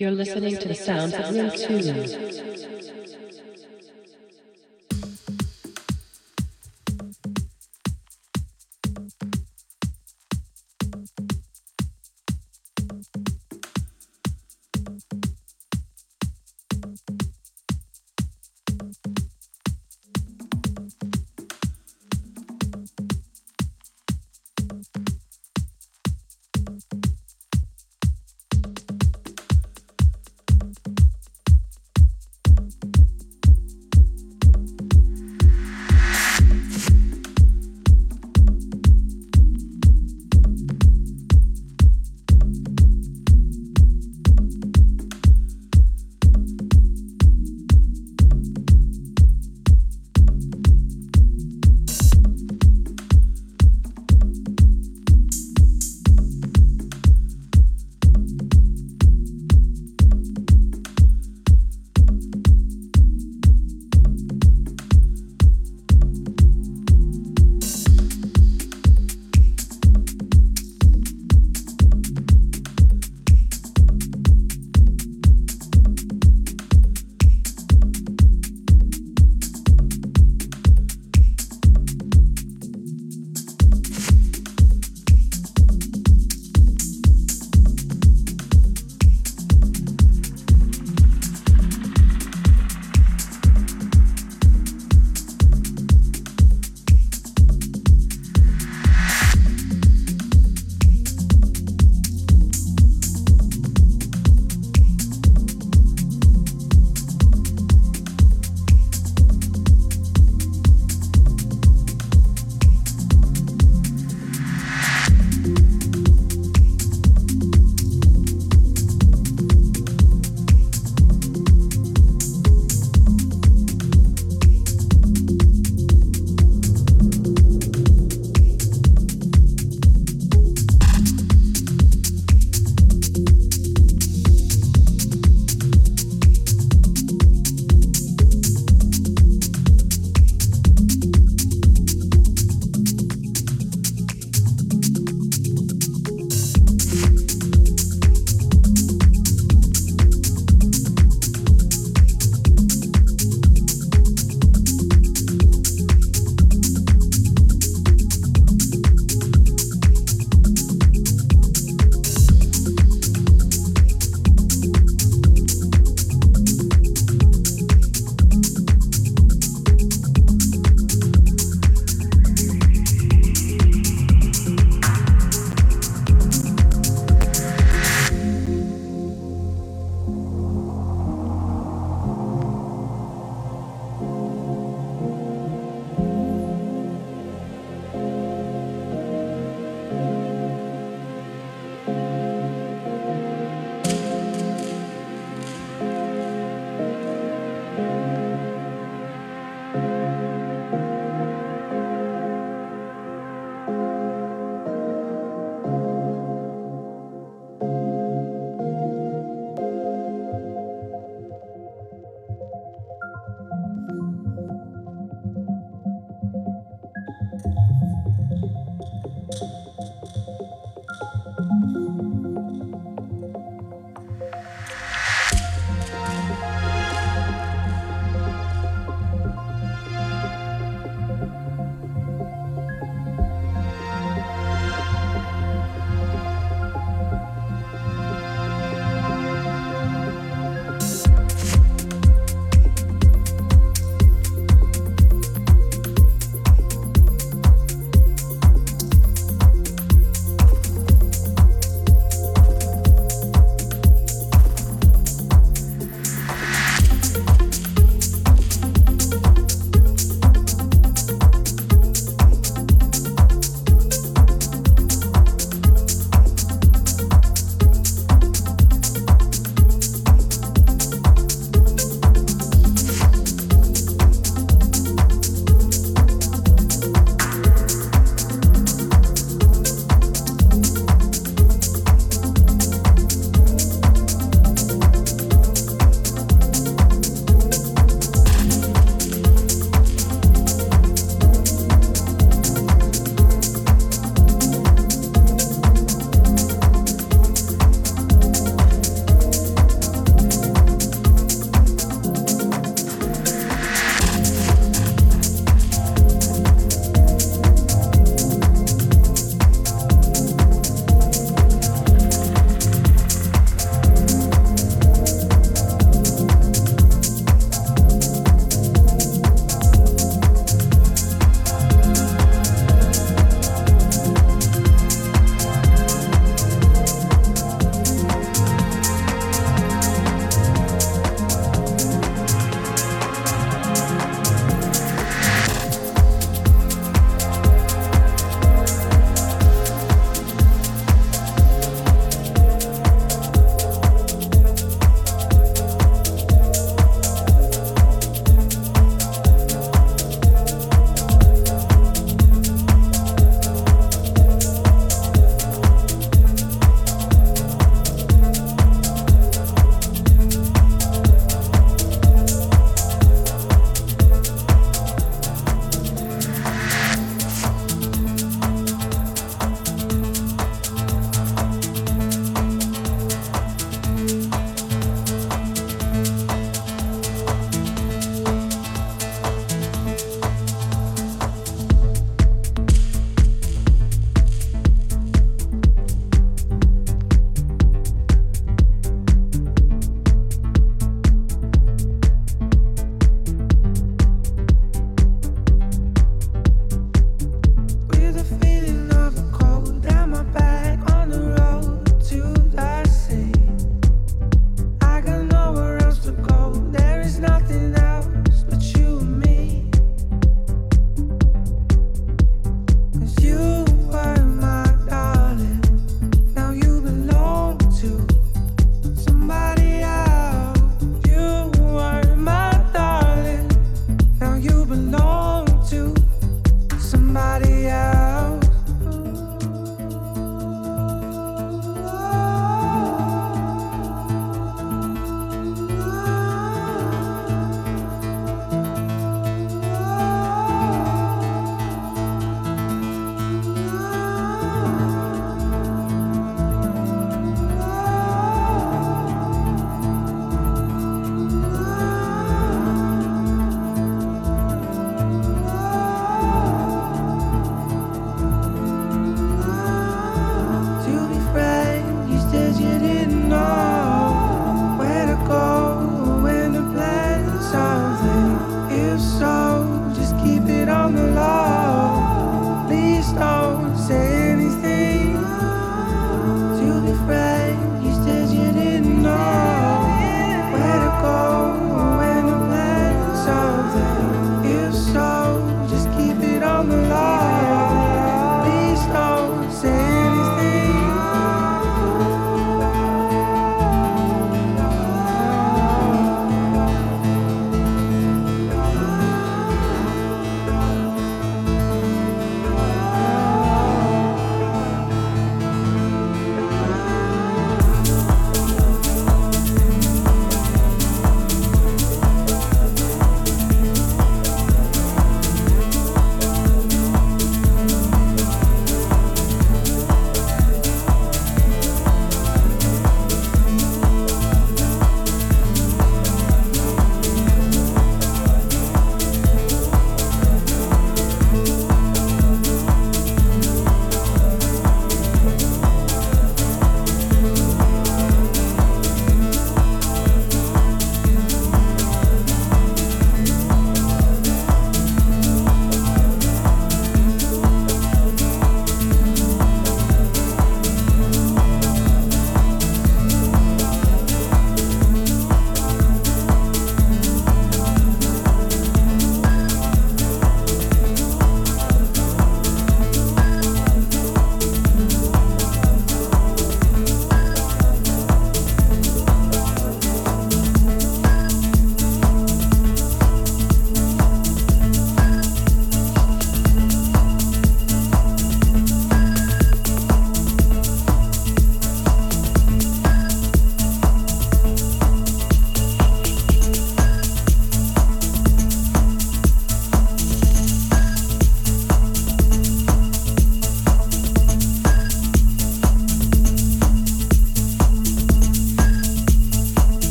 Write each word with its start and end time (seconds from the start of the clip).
You're 0.00 0.12
listening 0.12 0.56
to 0.56 0.66
the 0.66 0.74
sounds 0.74 1.12
of 1.12 1.30
Room 1.30 1.50
2. 1.50 3.29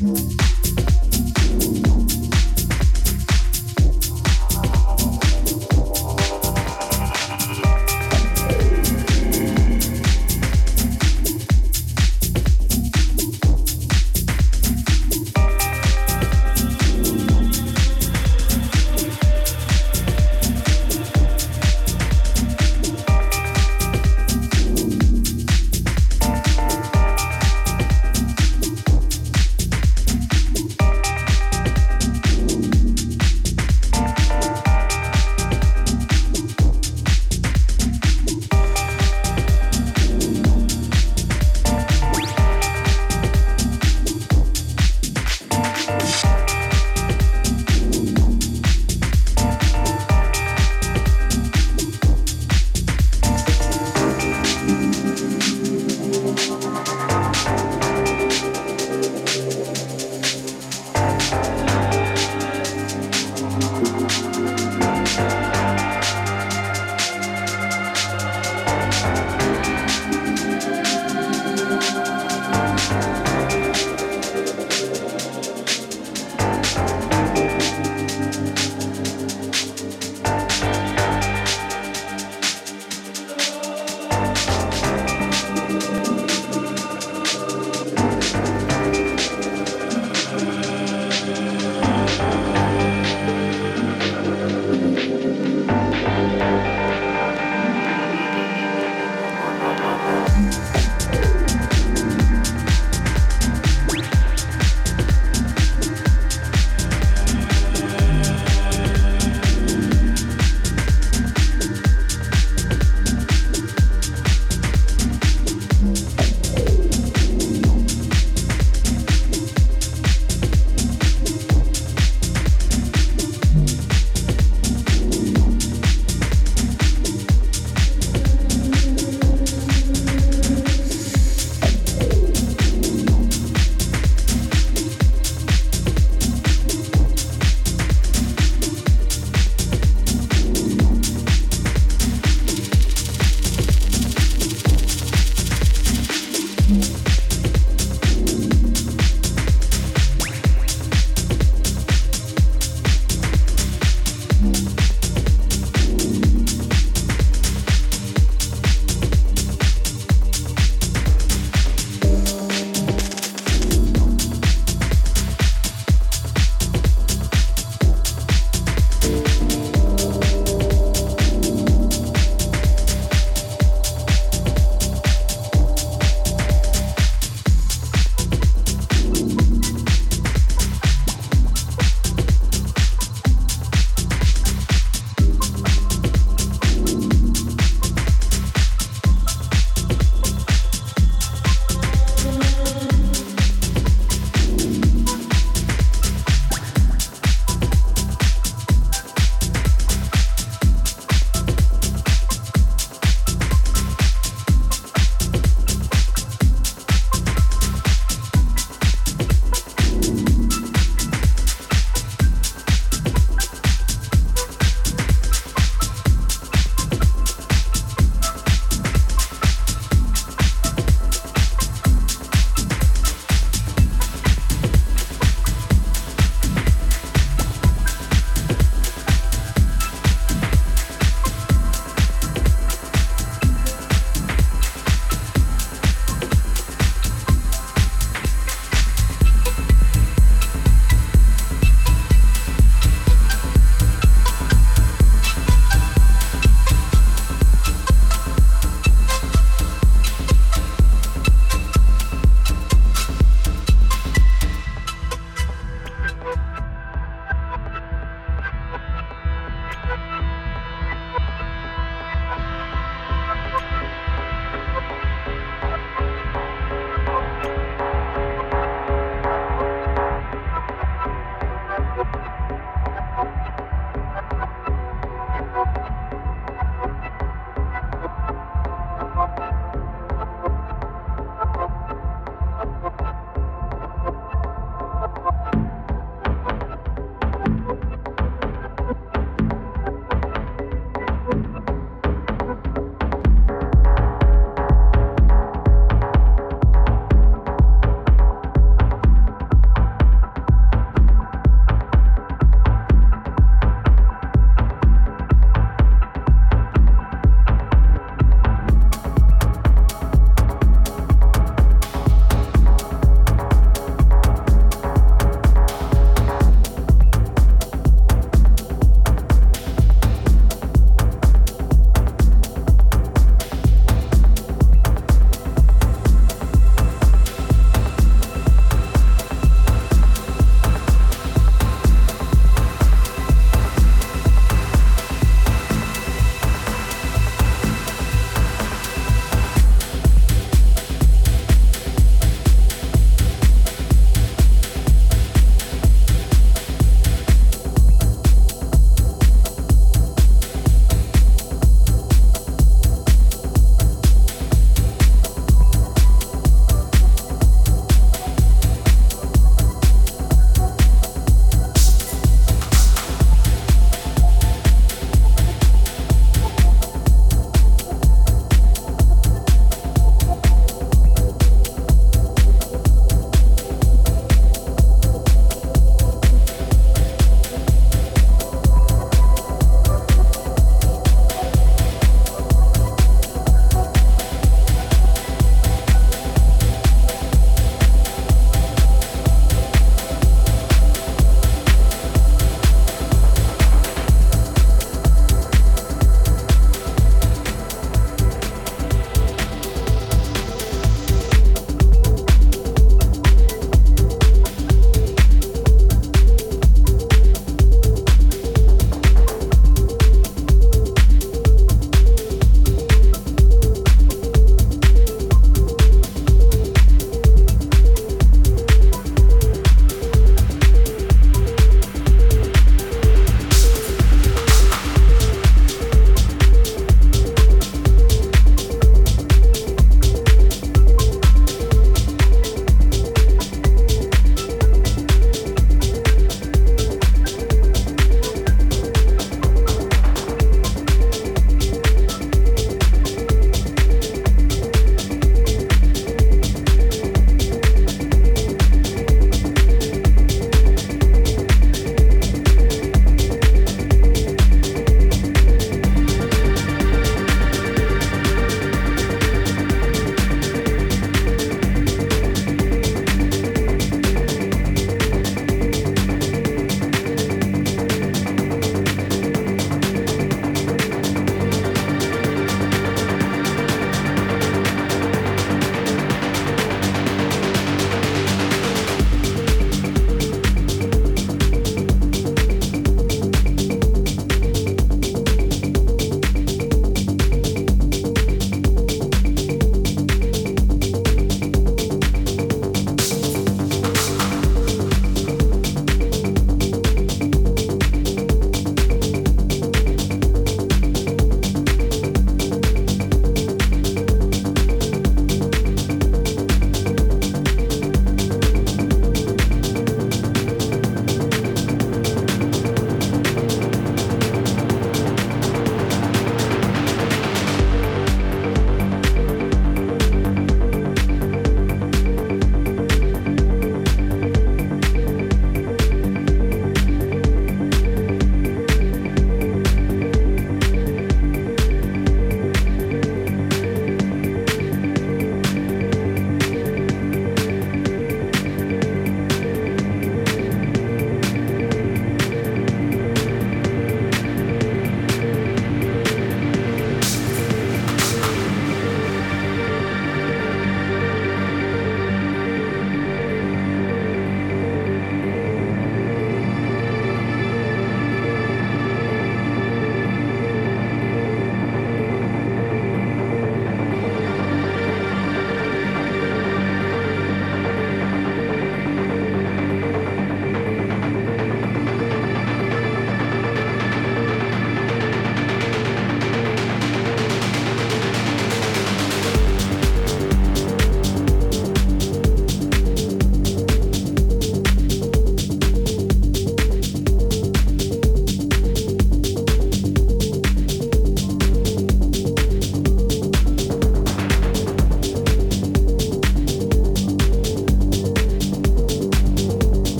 Mm-hmm. 0.00 0.47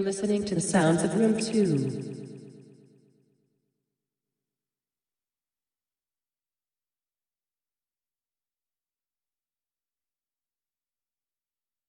You're 0.00 0.06
listening 0.06 0.46
to 0.46 0.54
the 0.54 0.62
sounds 0.62 1.02
of 1.02 1.14
room 1.14 1.38
2. 1.38 1.89